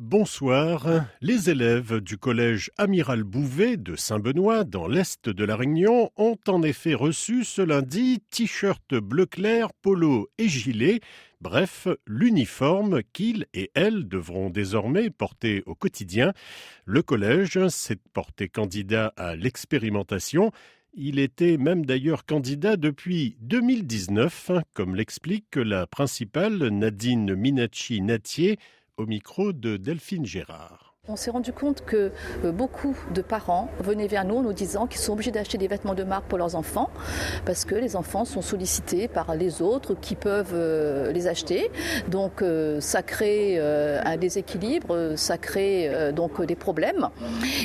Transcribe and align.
Bonsoir. 0.00 0.88
Les 1.20 1.50
élèves 1.50 2.00
du 2.00 2.16
collège 2.16 2.70
Amiral 2.78 3.22
Bouvet 3.22 3.76
de 3.76 3.96
Saint-Benoît, 3.96 4.64
dans 4.64 4.88
l'est 4.88 5.28
de 5.28 5.44
la 5.44 5.56
Réunion, 5.56 6.10
ont 6.16 6.38
en 6.48 6.62
effet 6.62 6.94
reçu 6.94 7.44
ce 7.44 7.60
lundi 7.60 8.22
t-shirt 8.30 8.94
bleu 8.94 9.26
clair, 9.26 9.74
polo 9.82 10.30
et 10.38 10.48
gilet, 10.48 11.00
bref, 11.42 11.86
l'uniforme 12.06 13.02
qu'ils 13.12 13.44
et 13.52 13.70
elles 13.74 14.08
devront 14.08 14.48
désormais 14.48 15.10
porter 15.10 15.62
au 15.66 15.74
quotidien. 15.74 16.32
Le 16.86 17.02
collège 17.02 17.68
s'est 17.68 18.00
porté 18.14 18.48
candidat 18.48 19.12
à 19.18 19.36
l'expérimentation. 19.36 20.50
Il 20.94 21.18
était 21.18 21.58
même 21.58 21.84
d'ailleurs 21.84 22.24
candidat 22.24 22.78
depuis 22.78 23.36
2019, 23.42 24.50
comme 24.72 24.96
l'explique 24.96 25.56
la 25.56 25.86
principale 25.86 26.68
Nadine 26.68 27.34
Minacci-Natier 27.34 28.58
au 29.00 29.06
micro 29.06 29.54
de 29.54 29.78
Delphine 29.78 30.26
Gérard. 30.26 30.89
On 31.10 31.16
s'est 31.16 31.32
rendu 31.32 31.52
compte 31.52 31.84
que 31.84 32.12
euh, 32.44 32.52
beaucoup 32.52 32.94
de 33.12 33.20
parents 33.20 33.68
venaient 33.80 34.06
vers 34.06 34.24
nous 34.24 34.36
en 34.36 34.42
nous 34.42 34.52
disant 34.52 34.86
qu'ils 34.86 35.00
sont 35.00 35.14
obligés 35.14 35.32
d'acheter 35.32 35.58
des 35.58 35.66
vêtements 35.66 35.94
de 35.94 36.04
marque 36.04 36.26
pour 36.26 36.38
leurs 36.38 36.54
enfants 36.54 36.88
parce 37.44 37.64
que 37.64 37.74
les 37.74 37.96
enfants 37.96 38.24
sont 38.24 38.42
sollicités 38.42 39.08
par 39.08 39.34
les 39.34 39.60
autres 39.60 39.94
qui 39.94 40.14
peuvent 40.14 40.52
euh, 40.54 41.10
les 41.10 41.26
acheter. 41.26 41.72
Donc 42.06 42.42
euh, 42.42 42.80
ça 42.80 43.02
crée 43.02 43.58
un 43.58 44.16
déséquilibre, 44.18 45.14
ça 45.16 45.36
crée 45.36 46.12
donc 46.12 46.42
des 46.42 46.54
problèmes. 46.54 47.08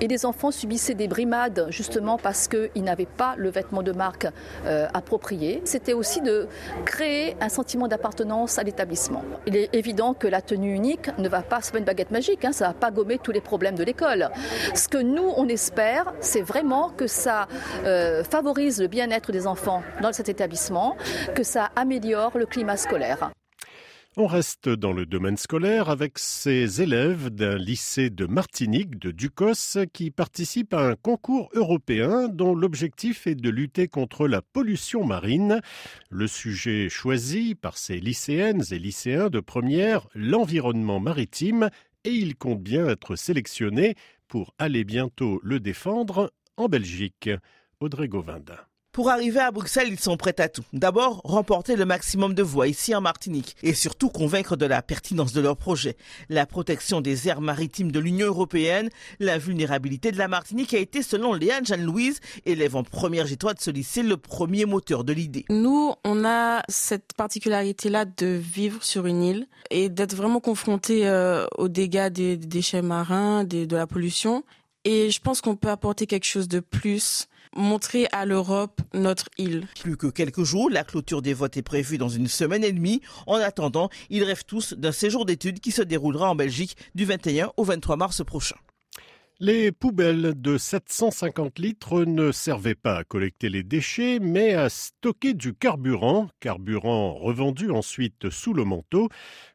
Et 0.00 0.08
les 0.08 0.26
enfants 0.26 0.50
subissaient 0.50 0.94
des 0.94 1.06
brimades 1.06 1.66
justement 1.70 2.18
parce 2.18 2.48
qu'ils 2.48 2.82
n'avaient 2.82 3.06
pas 3.06 3.34
le 3.36 3.50
vêtement 3.50 3.82
de 3.82 3.92
marque 3.92 4.26
approprié. 4.94 5.60
C'était 5.64 5.92
aussi 5.92 6.20
de 6.20 6.48
créer 6.84 7.36
un 7.40 7.48
sentiment 7.48 7.86
d'appartenance 7.88 8.58
à 8.58 8.62
l'établissement. 8.62 9.22
Il 9.46 9.56
est 9.56 9.74
évident 9.74 10.14
que 10.14 10.26
la 10.26 10.40
tenue 10.40 10.74
unique 10.74 11.10
ne 11.18 11.28
va 11.28 11.42
pas, 11.42 11.60
pas 11.60 11.78
une 11.78 11.84
baguette 11.84 12.10
magique, 12.10 12.44
hein, 12.44 12.52
ça 12.52 12.68
ne 12.68 12.72
va 12.72 12.78
pas 12.78 12.90
gommer 12.90 13.17
tous 13.22 13.32
les 13.32 13.40
problèmes 13.40 13.74
de 13.74 13.84
l'école. 13.84 14.30
Ce 14.74 14.88
que 14.88 14.98
nous, 14.98 15.32
on 15.36 15.48
espère, 15.48 16.12
c'est 16.20 16.42
vraiment 16.42 16.90
que 16.90 17.06
ça 17.06 17.48
euh, 17.84 18.24
favorise 18.24 18.80
le 18.80 18.88
bien-être 18.88 19.32
des 19.32 19.46
enfants 19.46 19.82
dans 20.02 20.12
cet 20.12 20.28
établissement, 20.28 20.96
que 21.34 21.42
ça 21.42 21.70
améliore 21.76 22.36
le 22.38 22.46
climat 22.46 22.76
scolaire. 22.76 23.30
On 24.20 24.26
reste 24.26 24.68
dans 24.68 24.92
le 24.92 25.06
domaine 25.06 25.36
scolaire 25.36 25.90
avec 25.90 26.18
ces 26.18 26.82
élèves 26.82 27.30
d'un 27.30 27.56
lycée 27.56 28.10
de 28.10 28.26
Martinique, 28.26 28.98
de 28.98 29.12
Ducos, 29.12 29.78
qui 29.92 30.10
participent 30.10 30.74
à 30.74 30.88
un 30.88 30.96
concours 30.96 31.50
européen 31.52 32.26
dont 32.26 32.56
l'objectif 32.56 33.28
est 33.28 33.36
de 33.36 33.48
lutter 33.48 33.86
contre 33.86 34.26
la 34.26 34.42
pollution 34.42 35.04
marine. 35.04 35.60
Le 36.10 36.26
sujet 36.26 36.88
choisi 36.88 37.54
par 37.54 37.78
ces 37.78 38.00
lycéennes 38.00 38.64
et 38.72 38.80
lycéens 38.80 39.30
de 39.30 39.38
première, 39.38 40.08
l'environnement 40.16 40.98
maritime 40.98 41.70
et 42.08 42.12
il 42.12 42.36
compte 42.36 42.62
bien 42.62 42.88
être 42.88 43.16
sélectionné 43.16 43.94
pour 44.28 44.54
aller 44.58 44.84
bientôt 44.84 45.40
le 45.42 45.60
défendre 45.60 46.32
en 46.56 46.66
Belgique. 46.66 47.28
Audrey 47.80 48.08
Govindin. 48.08 48.56
Pour 48.98 49.10
arriver 49.10 49.38
à 49.38 49.52
Bruxelles, 49.52 49.90
ils 49.92 50.00
sont 50.00 50.16
prêts 50.16 50.40
à 50.40 50.48
tout. 50.48 50.64
D'abord, 50.72 51.20
remporter 51.22 51.76
le 51.76 51.84
maximum 51.84 52.34
de 52.34 52.42
voix 52.42 52.66
ici 52.66 52.96
en 52.96 53.00
Martinique 53.00 53.54
et 53.62 53.72
surtout 53.72 54.08
convaincre 54.08 54.56
de 54.56 54.66
la 54.66 54.82
pertinence 54.82 55.32
de 55.32 55.40
leur 55.40 55.56
projet. 55.56 55.96
La 56.28 56.46
protection 56.46 57.00
des 57.00 57.28
aires 57.28 57.40
maritimes 57.40 57.92
de 57.92 58.00
l'Union 58.00 58.26
européenne, 58.26 58.88
la 59.20 59.38
vulnérabilité 59.38 60.10
de 60.10 60.18
la 60.18 60.26
Martinique 60.26 60.74
a 60.74 60.78
été, 60.78 61.02
selon 61.02 61.32
Léane 61.32 61.64
Jeanne-Louise, 61.64 62.18
élève 62.44 62.74
en 62.74 62.82
première 62.82 63.26
G3 63.26 63.54
de 63.54 63.60
ce 63.60 63.70
lycée, 63.70 64.02
le 64.02 64.16
premier 64.16 64.64
moteur 64.64 65.04
de 65.04 65.12
l'idée. 65.12 65.44
Nous, 65.48 65.94
on 66.02 66.24
a 66.24 66.64
cette 66.68 67.12
particularité-là 67.16 68.04
de 68.04 68.26
vivre 68.26 68.82
sur 68.82 69.06
une 69.06 69.22
île 69.22 69.46
et 69.70 69.90
d'être 69.90 70.16
vraiment 70.16 70.40
confronté 70.40 71.06
euh, 71.06 71.46
aux 71.56 71.68
dégâts 71.68 72.08
des, 72.08 72.36
déchets 72.36 72.82
marins, 72.82 73.44
de 73.44 73.76
la 73.76 73.86
pollution. 73.86 74.42
Et 74.90 75.10
je 75.10 75.20
pense 75.20 75.42
qu'on 75.42 75.54
peut 75.54 75.68
apporter 75.68 76.06
quelque 76.06 76.24
chose 76.24 76.48
de 76.48 76.60
plus 76.60 77.28
montrer 77.54 78.06
à 78.10 78.24
l'Europe 78.24 78.80
notre 78.94 79.28
île. 79.36 79.66
Plus 79.78 79.98
que 79.98 80.06
quelques 80.06 80.44
jours, 80.44 80.70
la 80.70 80.82
clôture 80.82 81.20
des 81.20 81.34
votes 81.34 81.58
est 81.58 81.62
prévue 81.62 81.98
dans 81.98 82.08
une 82.08 82.26
semaine 82.26 82.64
et 82.64 82.72
demie. 82.72 83.02
En 83.26 83.34
attendant, 83.34 83.90
ils 84.08 84.24
rêvent 84.24 84.46
tous 84.46 84.72
d'un 84.72 84.90
séjour 84.90 85.26
d'études 85.26 85.60
qui 85.60 85.72
se 85.72 85.82
déroulera 85.82 86.30
en 86.30 86.34
Belgique 86.34 86.74
du 86.94 87.04
21 87.04 87.52
au 87.58 87.64
23 87.64 87.96
mars 87.96 88.24
prochain. 88.24 88.56
Les 89.40 89.70
poubelles 89.70 90.34
de 90.34 90.58
750 90.58 91.60
litres 91.60 92.04
ne 92.04 92.32
servaient 92.32 92.74
pas 92.74 92.96
à 92.96 93.04
collecter 93.04 93.48
les 93.48 93.62
déchets, 93.62 94.18
mais 94.18 94.54
à 94.54 94.68
stocker 94.68 95.32
du 95.32 95.54
carburant, 95.54 96.28
carburant 96.40 97.14
revendu 97.14 97.70
ensuite 97.70 98.30
sous 98.30 98.52
le 98.52 98.64
manteau. 98.64 99.08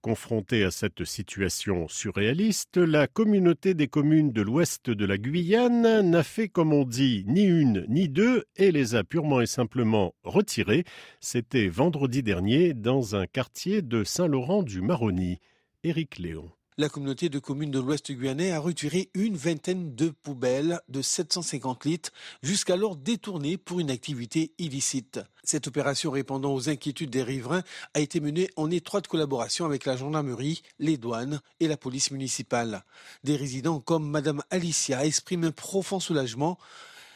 Confrontée 0.00 0.64
à 0.64 0.70
cette 0.70 1.04
situation 1.04 1.88
surréaliste, 1.88 2.78
la 2.78 3.06
communauté 3.06 3.74
des 3.74 3.86
communes 3.86 4.32
de 4.32 4.40
l'ouest 4.40 4.88
de 4.88 5.04
la 5.04 5.18
Guyane 5.18 6.00
n'a 6.00 6.22
fait, 6.22 6.48
comme 6.48 6.72
on 6.72 6.84
dit, 6.84 7.24
ni 7.26 7.44
une 7.44 7.84
ni 7.86 8.08
deux 8.08 8.44
et 8.56 8.72
les 8.72 8.94
a 8.94 9.04
purement 9.04 9.42
et 9.42 9.46
simplement 9.46 10.14
retirées. 10.24 10.84
C'était 11.20 11.68
vendredi 11.68 12.22
dernier 12.22 12.72
dans 12.72 13.14
un 13.14 13.26
quartier 13.26 13.82
de 13.82 14.04
Saint-Laurent-du-Maroni. 14.04 15.38
Éric 15.84 16.18
Léon 16.18 16.50
la 16.78 16.88
communauté 16.90 17.28
de 17.28 17.38
communes 17.38 17.70
de 17.70 17.80
l'Ouest 17.80 18.12
guyanais 18.12 18.52
a 18.52 18.58
retiré 18.58 19.10
une 19.14 19.36
vingtaine 19.36 19.94
de 19.94 20.10
poubelles 20.10 20.80
de 20.88 21.00
750 21.00 21.84
litres, 21.86 22.10
jusqu'alors 22.42 22.96
détournées 22.96 23.56
pour 23.56 23.80
une 23.80 23.90
activité 23.90 24.52
illicite. 24.58 25.20
Cette 25.42 25.68
opération 25.68 26.10
répondant 26.10 26.52
aux 26.52 26.68
inquiétudes 26.68 27.10
des 27.10 27.22
riverains 27.22 27.62
a 27.94 28.00
été 28.00 28.20
menée 28.20 28.50
en 28.56 28.70
étroite 28.70 29.06
collaboration 29.06 29.64
avec 29.64 29.86
la 29.86 29.96
gendarmerie, 29.96 30.62
les 30.78 30.98
douanes 30.98 31.40
et 31.60 31.68
la 31.68 31.78
police 31.78 32.10
municipale. 32.10 32.84
Des 33.24 33.36
résidents 33.36 33.80
comme 33.80 34.10
Madame 34.10 34.42
Alicia 34.50 35.06
expriment 35.06 35.44
un 35.44 35.52
profond 35.52 36.00
soulagement 36.00 36.58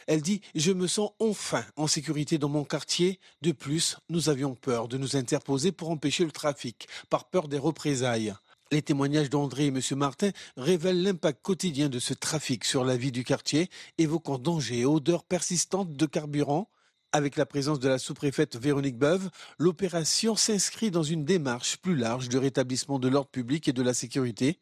elle 0.07 0.21
dit 0.21 0.41
Je 0.55 0.71
me 0.71 0.87
sens 0.87 1.11
enfin 1.19 1.63
en 1.77 1.87
sécurité 1.87 2.37
dans 2.37 2.49
mon 2.49 2.63
quartier. 2.63 3.19
De 3.43 3.51
plus, 3.51 3.97
nous 4.09 4.29
avions 4.29 4.55
peur 4.55 4.87
de 4.87 4.97
nous 4.97 5.15
interposer 5.15 5.71
pour 5.71 5.89
empêcher 5.89 6.25
le 6.25 6.31
trafic, 6.31 6.87
par 7.09 7.29
peur 7.29 7.47
des 7.47 7.59
représailles. 7.59 8.33
Les 8.73 8.81
témoignages 8.81 9.29
d'André 9.29 9.65
et 9.65 9.67
M. 9.67 9.81
Martin 9.97 10.31
révèlent 10.55 11.03
l'impact 11.03 11.41
quotidien 11.41 11.89
de 11.89 11.99
ce 11.99 12.13
trafic 12.13 12.63
sur 12.63 12.85
la 12.85 12.95
vie 12.95 13.11
du 13.11 13.25
quartier, 13.25 13.69
évoquant 13.97 14.37
dangers 14.37 14.79
et 14.79 14.85
odeurs 14.85 15.25
persistantes 15.25 15.91
de 15.91 16.05
carburant. 16.05 16.69
Avec 17.11 17.35
la 17.35 17.45
présence 17.45 17.81
de 17.81 17.89
la 17.89 17.99
sous-préfète 17.99 18.55
Véronique 18.55 18.97
Beuve, 18.97 19.29
l'opération 19.59 20.37
s'inscrit 20.37 20.89
dans 20.89 21.03
une 21.03 21.25
démarche 21.25 21.75
plus 21.79 21.97
large 21.97 22.29
de 22.29 22.37
rétablissement 22.37 22.97
de 22.97 23.09
l'ordre 23.09 23.29
public 23.29 23.67
et 23.67 23.73
de 23.73 23.81
la 23.81 23.93
sécurité. 23.93 24.57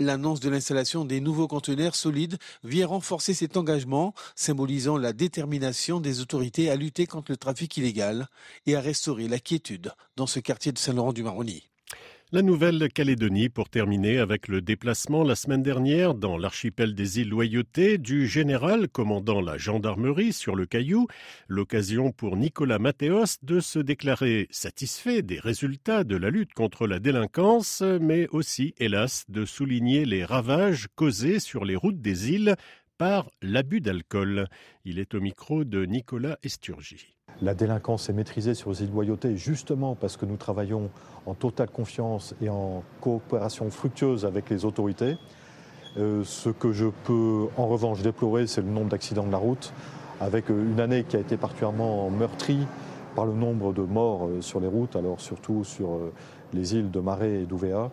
L'annonce 0.00 0.40
de 0.40 0.48
l'installation 0.48 1.04
des 1.04 1.20
nouveaux 1.20 1.46
conteneurs 1.46 1.94
solides 1.94 2.38
vient 2.64 2.86
renforcer 2.86 3.34
cet 3.34 3.58
engagement, 3.58 4.14
symbolisant 4.34 4.96
la 4.96 5.12
détermination 5.12 6.00
des 6.00 6.20
autorités 6.22 6.70
à 6.70 6.76
lutter 6.76 7.06
contre 7.06 7.30
le 7.30 7.36
trafic 7.36 7.76
illégal 7.76 8.28
et 8.64 8.76
à 8.76 8.80
restaurer 8.80 9.28
la 9.28 9.38
quiétude 9.38 9.92
dans 10.16 10.26
ce 10.26 10.40
quartier 10.40 10.72
de 10.72 10.78
Saint-Laurent-du-Maroni. 10.78 11.71
La 12.34 12.40
Nouvelle-Calédonie 12.40 13.50
pour 13.50 13.68
terminer 13.68 14.16
avec 14.16 14.48
le 14.48 14.62
déplacement 14.62 15.22
la 15.22 15.34
semaine 15.34 15.62
dernière 15.62 16.14
dans 16.14 16.38
l'archipel 16.38 16.94
des 16.94 17.20
îles 17.20 17.28
Loyauté 17.28 17.98
du 17.98 18.26
général 18.26 18.88
commandant 18.88 19.42
la 19.42 19.58
gendarmerie 19.58 20.32
sur 20.32 20.56
le 20.56 20.64
Caillou, 20.64 21.08
l'occasion 21.46 22.10
pour 22.10 22.38
Nicolas 22.38 22.78
Mathéos 22.78 23.36
de 23.42 23.60
se 23.60 23.78
déclarer 23.78 24.48
satisfait 24.50 25.20
des 25.20 25.38
résultats 25.38 26.04
de 26.04 26.16
la 26.16 26.30
lutte 26.30 26.54
contre 26.54 26.86
la 26.86 27.00
délinquance, 27.00 27.82
mais 28.00 28.26
aussi, 28.30 28.72
hélas, 28.78 29.26
de 29.28 29.44
souligner 29.44 30.06
les 30.06 30.24
ravages 30.24 30.88
causés 30.94 31.38
sur 31.38 31.66
les 31.66 31.76
routes 31.76 32.00
des 32.00 32.32
îles 32.32 32.56
l'abus 33.42 33.80
d'alcool. 33.80 34.46
Il 34.84 34.98
est 34.98 35.14
au 35.14 35.20
micro 35.20 35.64
de 35.64 35.84
Nicolas 35.84 36.38
Esturgi. 36.42 37.14
La 37.40 37.54
délinquance 37.54 38.08
est 38.08 38.12
maîtrisée 38.12 38.54
sur 38.54 38.70
les 38.70 38.82
îles 38.82 38.90
Loyauté 38.90 39.36
justement 39.36 39.94
parce 39.94 40.16
que 40.16 40.26
nous 40.26 40.36
travaillons 40.36 40.90
en 41.26 41.34
totale 41.34 41.70
confiance 41.70 42.34
et 42.40 42.48
en 42.48 42.84
coopération 43.00 43.68
fructueuse 43.70 44.24
avec 44.24 44.50
les 44.50 44.64
autorités. 44.64 45.16
Euh, 45.96 46.22
ce 46.24 46.50
que 46.50 46.72
je 46.72 46.86
peux 47.04 47.48
en 47.56 47.66
revanche 47.66 48.02
déplorer, 48.02 48.46
c'est 48.46 48.62
le 48.62 48.68
nombre 48.68 48.88
d'accidents 48.88 49.26
de 49.26 49.32
la 49.32 49.38
route, 49.38 49.72
avec 50.20 50.50
euh, 50.50 50.70
une 50.72 50.80
année 50.80 51.04
qui 51.04 51.16
a 51.16 51.20
été 51.20 51.36
particulièrement 51.36 52.08
meurtrie 52.10 52.66
par 53.14 53.26
le 53.26 53.34
nombre 53.34 53.72
de 53.72 53.82
morts 53.82 54.26
euh, 54.26 54.40
sur 54.40 54.60
les 54.60 54.68
routes, 54.68 54.96
alors 54.96 55.20
surtout 55.20 55.64
sur 55.64 55.98
les 56.54 56.74
îles 56.74 56.90
de 56.90 57.00
Marais 57.00 57.42
et 57.42 57.46
d'Ouvéa. 57.46 57.90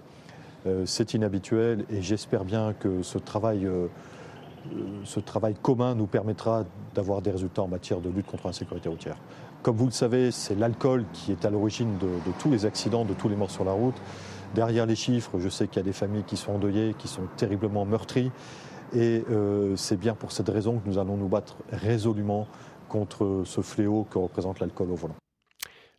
C'est 0.84 1.14
inhabituel 1.14 1.86
et 1.90 2.02
j'espère 2.02 2.44
bien 2.44 2.74
que 2.74 3.02
ce 3.02 3.18
travail 3.18 3.66
ce 5.04 5.20
travail 5.20 5.56
commun 5.62 5.96
nous 5.96 6.08
permettra 6.08 6.66
d'avoir 6.94 7.22
des 7.22 7.32
résultats 7.32 7.64
en 7.64 7.68
matière 7.68 8.00
de 8.00 8.10
lutte 8.10 8.28
contre 8.28 8.48
l'insécurité 8.48 8.90
routière. 8.90 9.18
Comme 9.62 9.76
vous 9.76 9.86
le 9.86 9.92
savez, 9.92 10.32
c'est 10.32 10.56
l'alcool 10.56 11.06
qui 11.12 11.32
est 11.32 11.46
à 11.46 11.50
l'origine 11.50 11.98
de, 11.98 12.08
tous 12.40 12.50
les 12.50 12.66
accidents, 12.66 13.04
de 13.04 13.14
tous 13.14 13.28
les 13.28 13.36
morts 13.36 13.52
sur 13.52 13.66
la 13.66 13.74
route. 13.74 13.96
Derrière 14.56 14.86
les 14.86 14.96
chiffres, 14.96 15.38
je 15.40 15.50
sais 15.50 15.68
qu'il 15.68 15.78
y 15.78 15.80
a 15.80 15.84
des 15.84 15.94
familles 15.94 16.24
qui 16.24 16.38
sont 16.38 16.54
endeuillées, 16.54 16.96
qui 16.98 17.08
sont 17.08 17.24
terriblement 17.36 17.86
meurtries. 17.86 18.32
Et 18.94 19.24
euh, 19.30 19.76
c'est 19.76 19.98
bien 19.98 20.16
pour 20.16 20.32
cette 20.32 20.50
raison 20.50 20.80
que 20.80 20.88
nous 20.88 20.98
allons 20.98 21.18
nous 21.18 21.28
battre 21.28 21.58
résolument 21.72 22.48
contre 22.88 23.44
ce 23.46 23.62
fléau 23.62 24.08
que 24.10 24.18
représente 24.18 24.60
l'alcool 24.60 24.92
au 24.92 24.96
volant. 24.96 25.16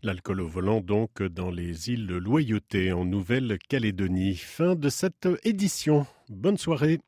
L'alcool 0.03 0.41
au 0.41 0.49
volant 0.49 0.81
donc 0.81 1.23
dans 1.23 1.51
les 1.51 1.91
îles 1.91 2.07
Loyauté 2.07 2.93
en 2.93 3.05
Nouvelle-Calédonie. 3.05 4.35
Fin 4.37 4.75
de 4.75 4.89
cette 4.89 5.29
édition. 5.45 6.07
Bonne 6.31 6.57
soirée. 6.57 7.01